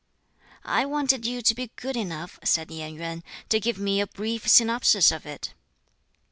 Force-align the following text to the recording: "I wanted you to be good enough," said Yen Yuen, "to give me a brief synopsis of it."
"I 0.65 0.83
wanted 0.85 1.27
you 1.27 1.43
to 1.43 1.53
be 1.53 1.69
good 1.75 1.95
enough," 1.95 2.39
said 2.43 2.71
Yen 2.71 2.95
Yuen, 2.95 3.23
"to 3.49 3.59
give 3.59 3.77
me 3.77 4.01
a 4.01 4.07
brief 4.07 4.47
synopsis 4.49 5.11
of 5.11 5.27
it." 5.27 5.53